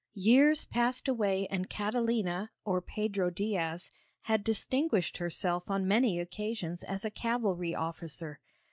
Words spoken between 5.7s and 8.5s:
many occasions as a cavalry officer.